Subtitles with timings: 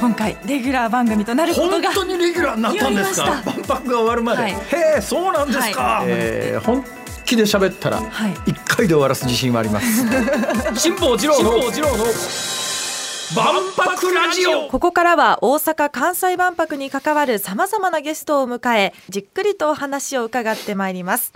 [0.00, 3.26] 今回レギュラー番組となることが本当にレギュラーになったんですか？
[3.26, 4.52] 万博が終わるまで、はい。
[4.52, 4.56] へ
[4.98, 6.06] えそうなんですか、はい。
[6.08, 6.84] えー本
[7.26, 8.34] 気で喋ったらはい。
[8.46, 9.86] 一回で終わらす自信はあります。
[10.74, 11.52] 辛坊治郎の
[13.36, 14.68] 万博ラジオ。
[14.68, 21.32] ここからは大阪・関西万博に関わるさまざまなゲストを迎えじっくりとお話を伺ってまいります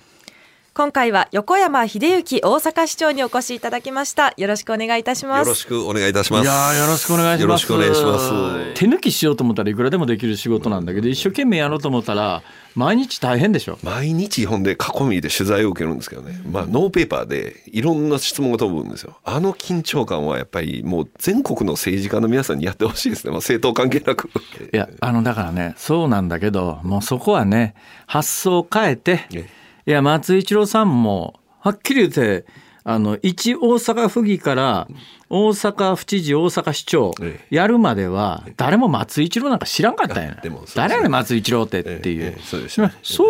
[0.76, 4.34] 今回は横山秀幸大阪市長にお越しいただきました。
[4.36, 5.46] よろしくお願いいたします。
[5.46, 6.42] よろしくお願いいたします。
[6.42, 7.42] いやーよろしくお願いします。
[7.42, 8.74] よろしくお願いします。
[8.74, 12.42] 手抜きしようと思ったらいくらでもできる仕事なんだけど一生懸命やろうと思ったら
[12.74, 13.78] 毎日大変でしょ。
[13.84, 19.16] 毎日ほんで囲みで取材を受けるんですけどね、まあ、ノーペーパーでいろんな質問が飛ぶんですよ。
[19.22, 24.28] あの緊張感はやっぱりもう全国の政治家の皆さんにやってほしいですね、まあ、政党関係なく。
[24.72, 27.76] いやあのだからねそうなんだけどもうそこはね
[28.08, 29.48] 発想を変えてえ
[29.86, 32.46] いや松井一郎さんもはっきり言って
[32.84, 34.88] あの一大阪府議から
[35.30, 40.34] 大阪府知事大阪市長えやるまでは誰も松井一郎なんか知らんかったんや。
[40.34, 40.40] ね。
[40.74, 42.58] 誰やねん松井一郎ってっていう、ええそ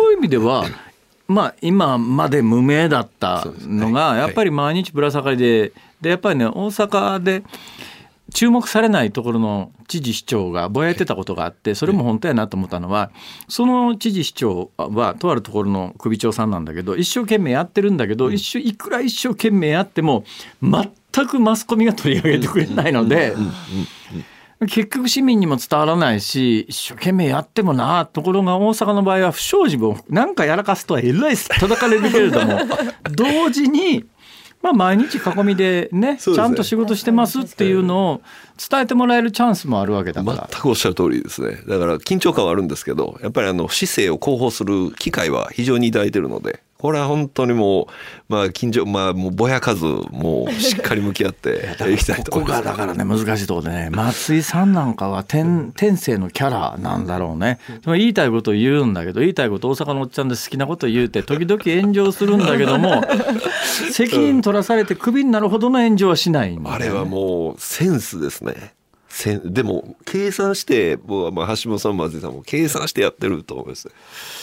[0.09, 0.65] ういう意味では
[1.27, 7.43] まあ今まで無名だったのがやっぱり毎日ぶら下がりででやっぱりね大阪で
[8.33, 13.11] 注目されないところの知事市長がぼやいてたことがあってそれも本当やなと思ったのは
[13.47, 20.25] その知事市長はとあるところの首長さんなんだけど一生懸命やってるんだけど一生いくら一生懸命やっても
[20.61, 23.35] 全くマスコミが取り上げてくれないので。
[24.67, 32.59] 結局市民にも伝わらないし一生懸命やってもなところが大阪の場合は不祥事も何かやらかすとはえらい叩かれるけれども
[33.11, 34.05] 同時に、
[34.65, 38.21] まあ、毎日囲みでねちゃんと仕事してますっていうのを
[38.57, 40.47] 伝えてもらえるチャンスもあるわけだから。
[40.51, 47.87] 全くおっしゃる通りですねだから緊張感はあるんですけどやっぱりあの市政を広報する機会は非常にいただいてるのでこれは本当にもう
[48.27, 63.03] まあ緊張まあもうぼやかずもうしっかり向き合って いきたいとここ思いますがだからね難しいところでね松井さんなんかは天天性のキャラなんだろうねでも言いたいことを言うんだけど言いたいこと大阪のおっちゃんで好きなこと言うて時々炎上するんだけども
[63.91, 68.44] 責任取らされてクビになるほどの炎上はしないねあれはもうセンスですね。
[69.07, 73.89] せんでも計算して僕はまあ橋本さんも松井さんも計算してやってると思います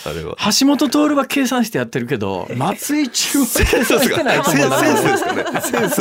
[0.07, 0.35] あれは。
[0.59, 5.61] 橋本徹は計算してやってるけど松井中は計算してないと思うなセンスですかね。
[5.61, 5.99] センス。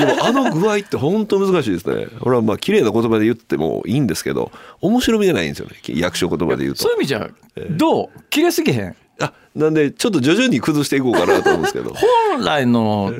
[0.00, 2.08] でもあの具合って本当難しいですね。
[2.22, 4.50] 俺はまあ綺麗な言葉で言ってもいいんですけど、
[4.80, 5.76] 面白みがないんですよね。
[5.86, 6.96] 役所言葉で言うとそういう。
[6.98, 7.30] 意味じゃ
[7.70, 8.08] どう？
[8.30, 8.96] 切れすぎへん？
[9.20, 11.92] あ、なんでちょっと徐々に崩していこうかなと思うんですけど。
[12.32, 13.12] 本来の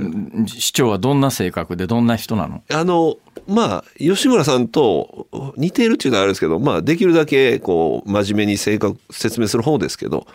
[0.47, 2.63] 市長はどんな性格でどんな人なの？
[2.73, 3.17] あの
[3.47, 10.27] まあ吉村さんと似ているっていうのはあるんですけど、まあ、できるだけこう真面目に正確説明する方ですけど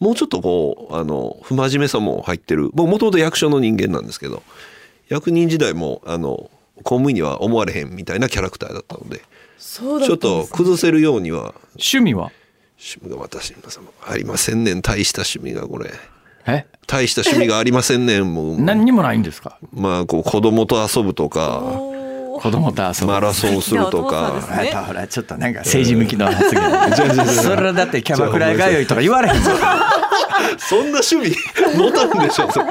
[0.00, 2.70] もうちょっとこうあの不真面目さも入ってる。
[2.74, 4.42] 僕もともと役所の人間なんですけど
[5.08, 6.50] 役人時代もあの
[6.82, 9.22] 公務員には思われへんみたいなキャラクターだったので
[9.56, 11.54] そうちょっと崩せるようには。
[11.76, 12.30] 趣味は？
[12.78, 13.56] 趣味が私に
[14.06, 14.82] ありませんねん。
[14.82, 15.90] 大した趣味がこれ。
[16.46, 16.66] え？
[16.86, 18.60] 大した趣味がありませんねんもう。
[18.60, 19.58] 何にもないんですか？
[19.72, 21.62] まあこう子供と遊ぶとか
[22.40, 23.06] 子供と遊ぶ。
[23.06, 24.40] マラソンするとか。
[24.56, 27.26] ねやっぱほらちょっとなんか政治向きの発言。
[27.26, 29.50] それだってキャバクラ通いとか言われへんぞ。
[30.58, 31.36] そんな趣味
[31.76, 32.66] 持たんでしょそれ。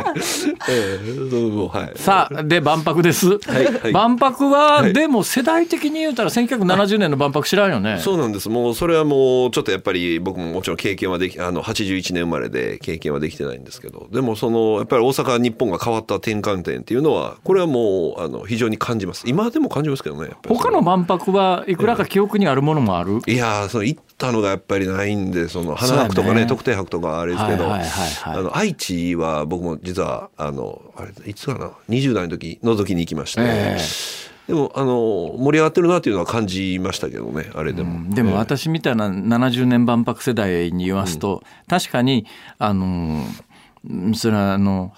[0.70, 1.92] ええそうもうはい。
[1.96, 4.94] さあで万博です、はい万博は、はい。
[4.94, 8.00] でも世代的に言うたら1970年の万博知らんよね。
[8.00, 8.50] そうなんです。
[8.50, 19.24] もうそれはもうちょっとやっぱり僕ももちろん経験はできあの81年生まれで経験はできてないんですけど、でもそのやっぱり大阪日本が変わった転換点っていうのはこれはもうあの非常に感じます。
[19.28, 20.32] 今でも感じますけどね。
[20.50, 26.46] 他の万博はいくらか記憶にあるものもある、いやーその行ったのがやっぱりないんでその花博とかねね。
[26.46, 33.78] 特定博とかあれですけど、はいはいはいはいあの愛知は僕も実はあのあれいつかな20代の時覗きに行きまして、え
[34.48, 38.14] でもあの盛り上がってるなっていうのは感じましたけどねあれでも。
[38.14, 42.26] でも私みたいな70年万博世代に言わすと、確かに
[42.58, 43.24] あの
[43.90, 44.94] うんそれはあの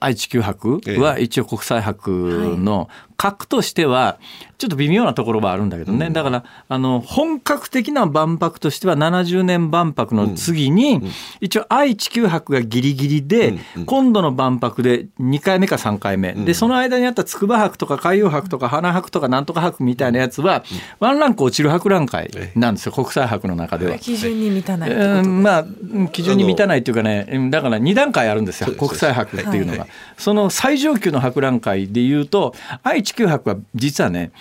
[0.00, 2.88] 愛知九博は一応国際博の
[3.18, 4.18] 格としては
[4.58, 11.00] ちょっと微妙なところはあるんだけどね、だからあの本格的な万博としては70年万博の次に、
[11.40, 13.54] 一応愛知九博がギリギリで、
[13.86, 20.64] 今度の万博で2回目か3回目、でその間にあった筑波博とか海洋博とか花博とかなんとか博みたいなやつは、
[21.00, 23.98] ワンランク落ちる博覧会なんですよ国際博の中では。
[23.98, 29.86] 基準に満たないってことうんまあうん基準に満たないっていうかねうんだから2段階あるんですよ国際博っていうのが、
[30.16, 34.32] その最上級の博覧会でいうと愛知九博は実はね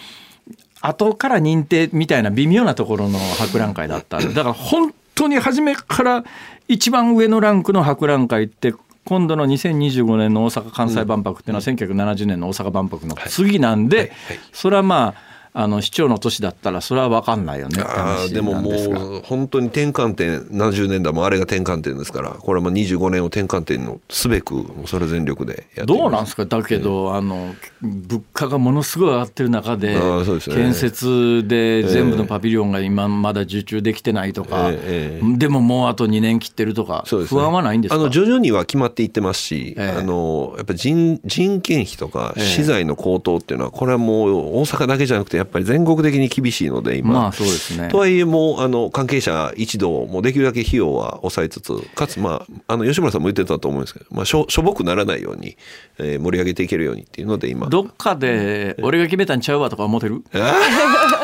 [0.82, 4.20] 後から認定みたいな微妙なところの博覧会だった。
[4.20, 6.24] だから本当に初めから
[6.68, 8.74] 一番上のランクの博覧会って
[9.06, 14.12] 今度の2025年の大阪・関西万博っていうのは1970年の大阪万博の次なんで、
[14.52, 15.27] それはまあ
[15.60, 26.46] あの市長の年だったらそれは分かんないよねあでももう本当に転換点70年代もあれが転換点ですからこれはまあ25年を転換点のすべくもうそれ全力でやっていどうなんまですか？
[26.46, 30.02] だけど、あの物価がものすごい上がってる中でね。
[30.46, 37.96] 建設で全部のパビリオンが今まだ受注できてないとか、えええでももうあと2年切ってるとか、不安はないんですか？
[37.96, 40.00] あの徐々には決まっていってますし、ええ。
[40.00, 47.88] あのやっぱり人人件費とかええ資材の高騰っていうのはこれはもう大阪だけじゃなくてやっぱり全国的に厳しいので今、まあそうですね。
[47.90, 55.58] とはいえもうあの関係者一同もうできるだけ費用は抑えつつかつまああの吉村さんも言ってたと思うんですけど、まあ、しょしょぼくならないように、
[56.00, 57.68] えー盛り上げていけるようにっていうので今。
[57.68, 60.24] どっかで俺が決めたんちゃうわとか思ってる？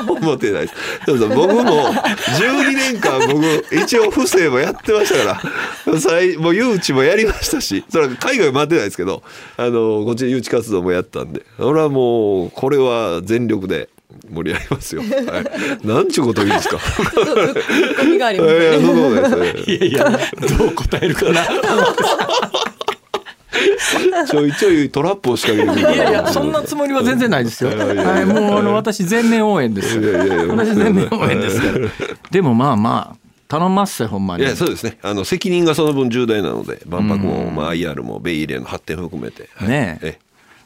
[0.08, 0.74] 思ってないです。
[1.06, 5.42] そうそう僕も12年間僕一応不正もやってましたか
[5.86, 9.24] ら、最もう誘致もやりましたし、それは海外は回ってないですけど、
[9.58, 13.90] あのこっちで誘致活動もやったんで、俺はもうこれは全力で。
[14.30, 15.01] 盛り上げますよ。
[15.01, 15.07] は
[15.83, 16.77] い、なんちゅうこと言うんですか？
[18.04, 18.51] ゴミがあります
[19.71, 20.19] いやいや
[20.57, 21.42] どう答えるかな
[24.27, 27.69] ちょいちょいトラップを仕掛けるいやいやそんなつもりは全然ないですよ。
[27.69, 30.00] はい、もうあの私全面応援です。
[30.00, 31.88] 私全面応援ですから。
[32.31, 33.18] でもまあまあ
[33.48, 34.44] 頼まっせほんまに。
[34.44, 34.98] いやそうですね。
[35.04, 40.23] あの責任がその分重大なので、万博もまあ IR もベイイレの発展を含めて、はいねええ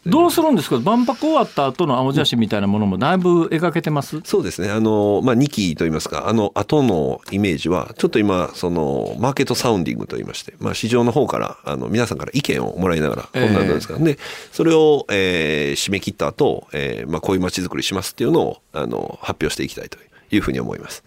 [0.09, 0.79] どうするんですか？
[0.79, 4.21] 万博終わった後の青写真みたいなものもだいぶ描けてます？
[4.23, 4.69] そうですね。
[4.69, 14.17] あの、まあ、2期といいますか、あの後のイメージは、ちょっと今、その、マーケットサウンディングといいまして、まあ、市場の方から、あの、皆さんから意見をもらいながら、こんなんなんですか、で、
[14.51, 19.97] それを、えー締め切った後、えーまあ、こういう街づくりしますっていうのを、あの、発表していきたいと
[20.31, 21.03] いうふうに思います。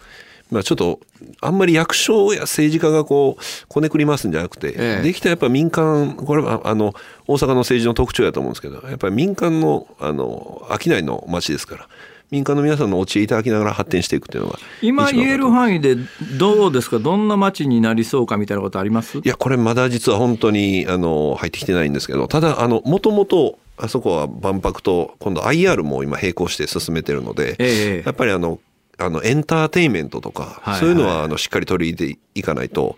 [0.50, 1.00] まあ、ちょっと、
[1.41, 5.02] あんまり役所や政治家がこう、こねくり回すんじゃなくて、ええ。
[5.02, 6.94] できたらやっぱ民間、これは、あの、
[7.26, 11.88] 大阪の政治の特徴やと思うんですけど、やっぱり民間の、あの、商いの街ですから、
[12.31, 15.97] 民間の皆さんのお知恵いただきながら発展していくっていうのが今言えるい範囲で
[16.38, 17.00] どうですか？
[17.00, 19.20] どんな街になりそうかみたいなことあります？
[19.25, 28.02] やこれまだ実は本当にあの入ってきてないんですけどただあのもともとあそこは万博と今度 IR も今並行して進めてるので、ええ。
[28.06, 28.61] やっぱりあの
[29.00, 32.97] あのエンターテインメントとか、はいそういうのはあのしっかり取り入れていかないと、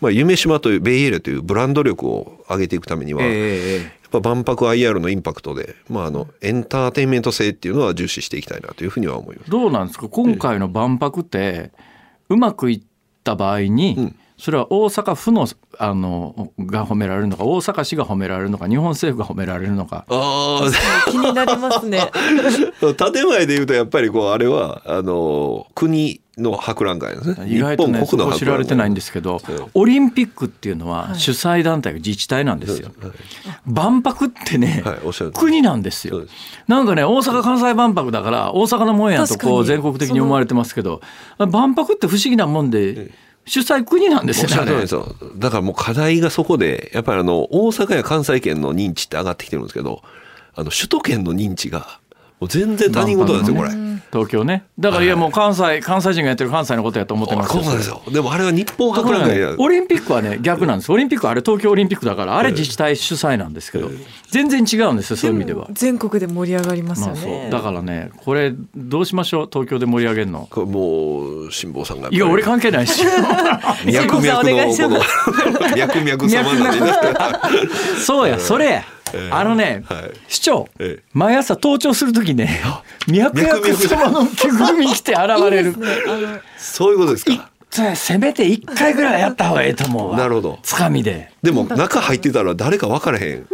[0.00, 9.50] まあ、夢島というベイエールというブランド力を上げていくためには、ええやええっぱ万博 IR のインパクトで、まあ、あのエンターテインメント性っていうのは重視していきたいなというふうには思います。
[9.50, 10.08] どうなんですか？
[10.08, 11.70] 今回の万博って
[12.28, 12.80] うまくいっ
[13.22, 15.46] た場合に、うんそれは大阪府の
[15.78, 20.06] あのが褒められるのか大阪市が褒められるのか日本政府が褒められるのか。
[20.08, 20.70] あ
[21.10, 22.10] 気になりますね。
[22.80, 27.46] 建前で言うとやっぱりこうあれはあの国の博覧会ですね。
[27.48, 29.40] 意外とねそ日本国のこ知られてないんでですけど
[29.74, 32.90] オリンピックっていうのは主催団体が自治体なんですよ。
[33.66, 36.26] 万博ってね、はい国なんですよ。
[36.68, 41.00] なんかね大阪・関西万博だから大阪のもんやとこう全国的に思われてますけど
[41.38, 43.10] 万博って不思議なもんで
[43.46, 44.72] 主催国なんですよね。
[44.72, 50.02] ですよだからもう課題がそこでやっぱりあの大阪や関西圏の認知って上がってきてるんですけど
[50.54, 52.00] あの首都圏の認知が
[52.48, 53.70] 全然他人事なんですよこれ。
[54.12, 54.64] 東京ね。
[54.78, 58.02] だからいやもう関西関西人がやってる関西のことやと思ってますそうなんですよ。
[58.10, 59.54] でもあれは日本博覧会や。
[59.56, 60.90] オリンピックはね逆なんです。
[60.90, 63.88] オリンピックはあれ東京オリンピックだからあれ自治体主催なんですけど
[64.30, 65.68] 全然違うんですよそういう意味では。
[65.72, 67.46] 全国で盛り上がりますよね。
[67.48, 67.52] う。
[67.52, 69.48] だからねこれどうしましょう？
[69.52, 70.48] 東京で盛り上げるの？
[70.50, 73.04] これもう辛坊さんがいや俺関係ないし
[73.84, 76.80] 脈々辛坊さんお願いしのこの脈々様なんで。
[76.80, 76.92] ね
[78.04, 78.72] そうやそれや。
[78.72, 78.99] ええ
[79.30, 80.10] あのね、はい。
[80.28, 81.02] 市長、ええ。
[81.12, 82.60] 毎朝登庁する時ね
[83.08, 85.74] 脈々様の着ぐるみ着て現れる。
[86.56, 87.50] そういうことですか。
[87.94, 90.18] せめて一回ぐらいやった方がええと思うわ。
[90.18, 90.58] なるほど。
[90.62, 91.30] つかみで。
[91.42, 93.46] でも中入ってたら誰か分からへん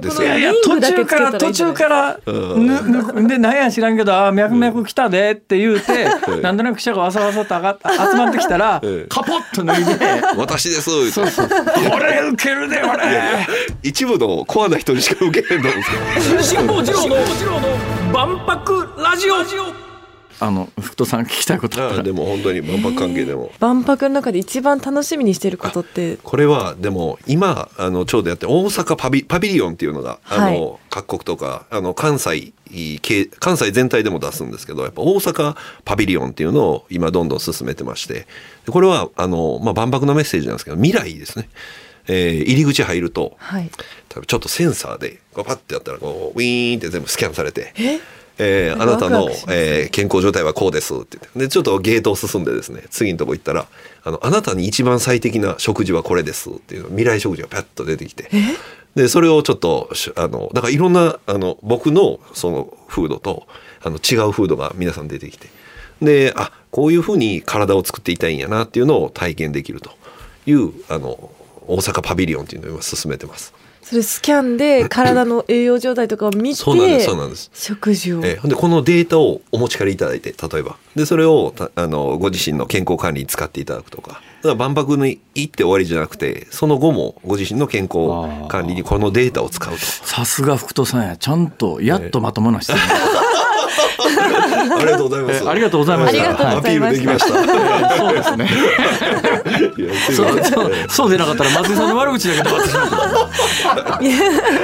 [0.00, 2.66] ですよいやいや途中から途中からうん。
[2.66, 6.42] ぬぬ で何や知らんけどあー脈々来たでって言うてうん。
[6.42, 7.78] なんとなく記者がわさわさと上がっ
[8.12, 9.06] 集まってきたらうん。
[9.08, 9.94] カポッと脱いで。
[10.36, 13.46] 私ですそうそうこれウケるでこれ
[13.82, 16.60] 一部のコアな人にしか受けへんと思うんですよ。
[16.60, 17.66] 辛坊治郎の
[18.12, 19.83] 万博ラジオ
[20.40, 21.98] あの福戸さん聞きたいことあったら。
[21.98, 23.50] ああでも本当に万博関係でも。
[23.60, 26.18] 万博の中で一番楽しみにしてることって。
[26.22, 32.52] これはでも今あのちょうどやってる大阪パビパビリオンっていうのがあの、はい各国とかあの関西
[33.02, 38.28] 系関西全体でも出すんですけどやっぱ大阪パビリオンっていうのを今どんどん進めてまして
[38.64, 41.48] でこれはあの、まあ、万博のメッセージなんですけど未来ですね、
[42.06, 43.70] えー入り口入るとはい。
[44.08, 47.72] 多分ちょっとセンサーでこうパッてやったらこうウィーンって全部スキャンされて。
[47.76, 47.98] え？
[48.38, 51.38] えーあなたのえー健康状態はこうですって言って。
[51.38, 53.66] でちょっとゲートを進んでですね次のとこ行ったら
[54.02, 58.30] あのあなたに一番最適な食事はこれですっていう未来食事がパッと出てきて。
[58.94, 63.48] でそれをちょっとしあのだからいろんなあの僕のそのフードと
[63.82, 65.48] あの違う風土が皆さん出てきて。
[66.02, 69.92] であこういうふうに体を作っていたいんやなっていうのを体験できると
[70.46, 71.30] いうあの
[71.66, 73.52] 大阪パビリオンっていうのを今進めてます。
[73.84, 77.50] それスキャンで 体の栄養状態とかを見てそうなんですそうなんです。
[77.54, 80.76] 食事を、えでこのデータをお持ち帰りいただいて例えば。
[80.96, 84.12] でそれをたあのご自身の健康管理に使っていただくとか。
[84.12, 89.78] だから万博に行って終わりじゃなくてその後もご自身の健康管理にこのデータを使うと。
[89.78, 91.16] さすが福戸さんや。
[91.16, 92.78] ちゃんとやっとまともな質問、
[94.64, 95.44] ありがとうございます。
[95.44, 97.26] えありがとうございましたありがとうございましたアピールできました。
[97.96, 98.48] そうですね。
[100.14, 102.96] そうそうそうでなかったら松井さんの悪口だけで終わってしまった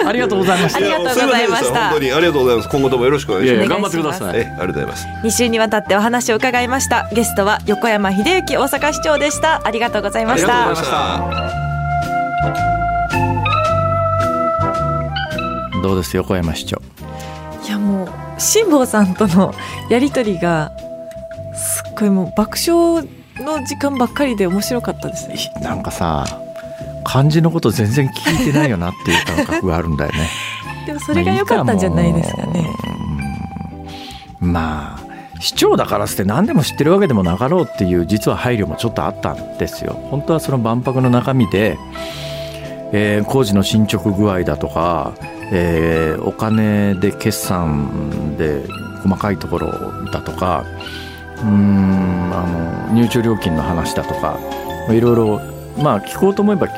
[0.09, 0.79] ありがとうございました。
[0.79, 1.89] ありがとうございました。
[1.91, 2.69] 本当にありがとうございます。
[2.69, 3.69] 今後ともよろしくお願いします。
[3.69, 4.39] 頑張ってください。
[4.39, 5.07] えありがとうございます。
[5.25, 7.09] 2週にわたってお話を伺いました。
[7.13, 9.61] ゲストは横山秀幸大阪市長でした。
[9.65, 10.87] ありがとうございましありがとうたご
[11.33, 11.61] ざいました。
[15.83, 16.77] どうです横山市長？
[17.67, 18.09] いやもう
[18.41, 19.55] 辛坊さんとの
[19.91, 20.73] やりとりが
[21.55, 23.07] すっごいもう爆笑
[23.37, 25.37] の時間ばっかりで面白かったですね。
[25.63, 26.25] なんかさ
[27.05, 30.29] 漢字のこと全然聞いてないよなっていう感覚があるんだよね。
[30.87, 32.67] でもそれが良かったんじゃないですかね。
[34.41, 35.01] うんまあ
[35.41, 39.99] 市長だからって何でも知ってるわけでもなかろうっていう実は配慮もちょっとあったんですよ。
[40.11, 41.79] 本当はその万博の中身で、
[42.93, 45.13] えー工事の進捗具合だとか、
[45.53, 48.67] えーお金で決算で
[49.03, 49.71] 細かいところ
[50.13, 50.65] だとか
[51.39, 52.43] うーんあ
[52.89, 54.39] の入場料金の話だとか
[54.87, 55.41] まあいろいろ
[55.79, 56.73] まあ聞こうと思えば聞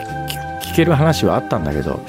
[0.73, 2.00] 聞ける話はあったんだけど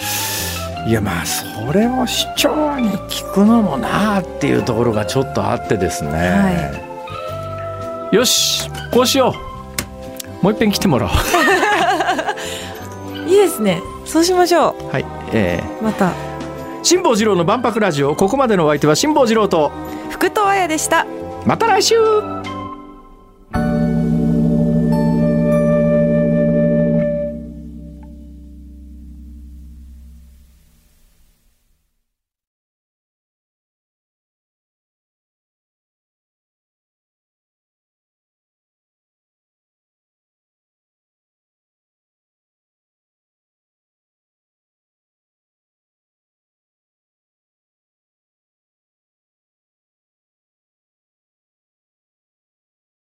[0.87, 6.71] いやまあそれを市長に聞くのもなあっていうところがちょっとあってですね、
[8.11, 9.33] よしこうしよ
[10.41, 10.43] う。
[10.43, 11.11] もう一遍来てもらおう。
[13.29, 13.81] いいですね。
[14.05, 16.07] そうしましょはいえうまた。
[16.07, 16.11] ー、
[16.83, 18.13] 辛坊治郎の万博ラジオ。
[18.13, 19.71] ここまでのお相手は辛坊治郎と
[20.09, 21.07] 福藤彩でした。
[21.45, 21.95] また来週